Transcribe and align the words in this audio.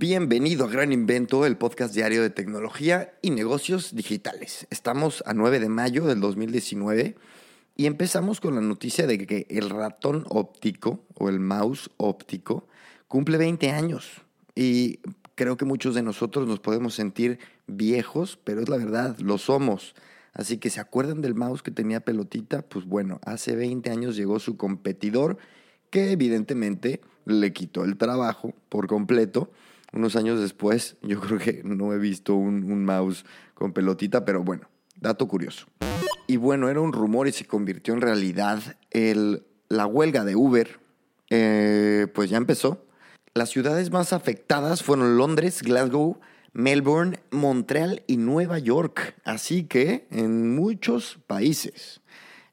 Bienvenido 0.00 0.64
a 0.64 0.68
Gran 0.68 0.92
Invento, 0.92 1.46
el 1.46 1.56
podcast 1.56 1.94
diario 1.94 2.22
de 2.22 2.30
tecnología 2.30 3.12
y 3.22 3.30
negocios 3.30 3.94
digitales. 3.94 4.66
Estamos 4.70 5.22
a 5.24 5.34
9 5.34 5.60
de 5.60 5.68
mayo 5.68 6.04
del 6.06 6.20
2019 6.20 7.16
y 7.76 7.86
empezamos 7.86 8.40
con 8.40 8.54
la 8.56 8.60
noticia 8.60 9.06
de 9.06 9.24
que 9.24 9.46
el 9.50 9.70
ratón 9.70 10.24
óptico 10.28 11.04
o 11.14 11.28
el 11.28 11.38
mouse 11.38 11.90
óptico 11.96 12.66
cumple 13.08 13.36
20 13.36 13.70
años. 13.70 14.22
Y 14.56 14.98
creo 15.40 15.56
que 15.56 15.64
muchos 15.64 15.94
de 15.94 16.02
nosotros 16.02 16.46
nos 16.46 16.60
podemos 16.60 16.92
sentir 16.92 17.38
viejos, 17.66 18.38
pero 18.44 18.60
es 18.60 18.68
la 18.68 18.76
verdad, 18.76 19.16
lo 19.20 19.38
somos. 19.38 19.94
Así 20.34 20.58
que 20.58 20.68
se 20.68 20.80
acuerdan 20.80 21.22
del 21.22 21.34
mouse 21.34 21.62
que 21.62 21.70
tenía 21.70 22.00
pelotita, 22.00 22.60
pues 22.60 22.84
bueno, 22.84 23.20
hace 23.24 23.56
20 23.56 23.88
años 23.88 24.16
llegó 24.16 24.38
su 24.38 24.58
competidor 24.58 25.38
que 25.88 26.12
evidentemente 26.12 27.00
le 27.24 27.54
quitó 27.54 27.84
el 27.84 27.96
trabajo 27.96 28.52
por 28.68 28.86
completo 28.86 29.50
unos 29.94 30.14
años 30.14 30.38
después, 30.38 30.96
yo 31.00 31.18
creo 31.20 31.38
que 31.38 31.62
no 31.64 31.94
he 31.94 31.98
visto 31.98 32.34
un, 32.34 32.84
mouse 32.84 33.24
con 33.54 33.72
pelotita, 33.72 34.26
pero 34.26 34.44
bueno, 34.44 34.68
dato 35.00 35.26
curioso. 35.26 35.68
Y 36.26 36.36
bueno, 36.36 36.68
era 36.68 36.82
un 36.82 36.92
rumor 36.92 37.28
y 37.28 37.32
se 37.32 37.46
convirtió 37.46 37.94
en 37.94 38.02
realidad. 38.02 38.60
La 39.70 39.86
huelga 39.86 40.26
de 40.26 40.36
Uber, 40.36 40.80
eh, 41.30 42.08
pues 42.14 42.28
ya 42.28 42.36
empezó. 42.36 42.84
Las 43.32 43.50
ciudades 43.50 43.92
más 43.92 44.12
afectadas 44.12 44.82
fueron 44.82 45.16
Londres, 45.16 45.62
Glasgow, 45.62 46.18
Melbourne, 46.52 47.20
Montreal 47.30 48.02
y 48.08 48.16
Nueva 48.16 48.58
York. 48.58 49.14
Así 49.24 49.62
que 49.62 50.08
en 50.10 50.56
muchos 50.56 51.18
países. 51.28 52.00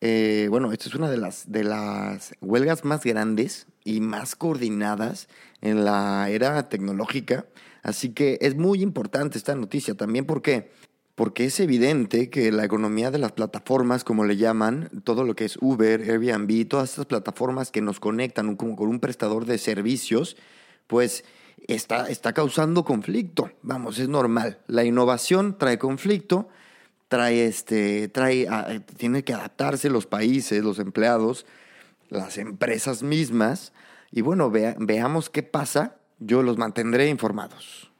Eh, 0.00 0.46
bueno, 0.48 0.72
esta 0.72 0.88
es 0.88 0.94
una 0.94 1.10
de 1.10 1.18
las, 1.18 1.52
de 1.52 1.64
las 1.64 2.34
huelgas 2.40 2.86
más 2.86 3.04
grandes 3.04 3.66
y 3.84 4.00
más 4.00 4.34
coordinadas 4.34 5.28
en 5.60 5.84
la 5.84 6.30
era 6.30 6.70
tecnológica. 6.70 7.44
Así 7.82 8.14
que 8.14 8.38
es 8.40 8.56
muy 8.56 8.80
importante 8.80 9.36
esta 9.36 9.54
noticia 9.54 9.94
también 9.94 10.24
porque 10.24 10.70
porque 11.14 11.44
es 11.44 11.60
evidente 11.60 12.30
que 12.30 12.50
la 12.50 12.64
economía 12.64 13.10
de 13.10 13.18
las 13.18 13.32
plataformas, 13.32 14.02
como 14.02 14.24
le 14.24 14.38
llaman, 14.38 14.88
todo 15.04 15.24
lo 15.24 15.36
que 15.36 15.44
es 15.44 15.58
Uber, 15.60 16.00
Airbnb, 16.00 16.66
todas 16.66 16.88
estas 16.88 17.04
plataformas 17.04 17.70
que 17.70 17.82
nos 17.82 18.00
conectan 18.00 18.56
con 18.56 18.88
un 18.88 18.98
prestador 18.98 19.44
de 19.44 19.58
servicios, 19.58 20.38
pues 20.92 21.24
está, 21.68 22.10
está 22.10 22.34
causando 22.34 22.84
conflicto. 22.84 23.50
Vamos, 23.62 23.98
es 23.98 24.10
normal. 24.10 24.58
La 24.66 24.84
innovación 24.84 25.56
trae 25.56 25.78
conflicto, 25.78 26.50
trae 27.08 27.46
este, 27.46 28.08
trae, 28.08 28.46
ah, 28.46 28.78
tiene 28.98 29.24
que 29.24 29.32
adaptarse 29.32 29.88
los 29.88 30.04
países, 30.04 30.62
los 30.62 30.78
empleados, 30.78 31.46
las 32.10 32.36
empresas 32.36 33.02
mismas 33.02 33.72
y 34.10 34.20
bueno, 34.20 34.50
veamos 34.50 35.30
qué 35.30 35.42
pasa. 35.42 35.96
Yo 36.18 36.42
los 36.42 36.58
mantendré 36.58 37.08
informados. 37.08 37.90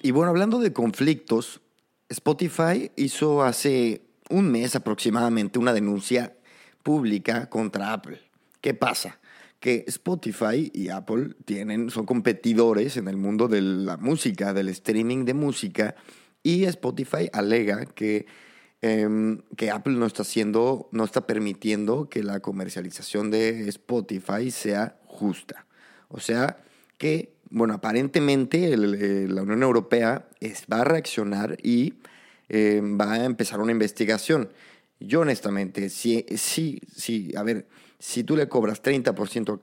Y 0.00 0.10
bueno, 0.10 0.30
hablando 0.30 0.60
de 0.60 0.72
conflictos, 0.72 1.60
Spotify 2.08 2.90
hizo 2.96 3.42
hace 3.42 4.00
un 4.30 4.50
mes 4.50 4.76
aproximadamente 4.76 5.58
una 5.58 5.74
denuncia 5.74 6.34
pública 6.82 7.50
contra 7.50 7.92
Apple. 7.92 8.22
¿Qué 8.62 8.72
pasa? 8.72 9.18
Que 9.64 9.84
Spotify 9.88 10.70
y 10.74 10.90
Apple 10.90 11.30
tienen, 11.46 11.88
son 11.88 12.04
competidores 12.04 12.98
en 12.98 13.08
el 13.08 13.16
mundo 13.16 13.48
de 13.48 13.62
la 13.62 13.96
música, 13.96 14.52
del 14.52 14.68
streaming 14.68 15.24
de 15.24 15.32
música, 15.32 15.94
y 16.42 16.64
Spotify 16.64 17.30
alega 17.32 17.86
que 17.86 18.26
Em, 18.86 19.40
que 19.56 19.70
Apple 19.70 19.94
no 19.94 20.04
está 20.04 20.20
haciendo, 20.20 20.90
no 20.92 21.04
está 21.04 21.26
permitiendo 21.26 22.10
que 22.10 22.22
la 22.22 22.40
comercialización 22.40 23.30
de 23.30 23.66
Spotify 23.70 24.50
sea 24.50 25.00
justa. 25.06 25.64
O 26.08 26.20
sea 26.20 26.58
que, 26.98 27.32
bueno, 27.48 27.72
aparentemente 27.72 28.76
la 28.76 29.40
Unión 29.40 29.62
Europea 29.62 30.28
va 30.70 30.82
a 30.82 30.84
reaccionar 30.84 31.56
y 31.62 31.94
em, 32.50 33.00
va 33.00 33.14
a 33.14 33.24
empezar 33.24 33.58
una 33.60 33.72
investigación. 33.72 34.50
Yo 35.00 35.20
honestamente, 35.20 35.88
sí, 35.88 36.26
sí, 36.36 36.82
sí, 36.94 37.32
a 37.38 37.42
ver, 37.42 37.66
si 38.04 38.22
tú 38.22 38.36
le 38.36 38.48
cobras 38.48 38.82
30% 38.82 39.62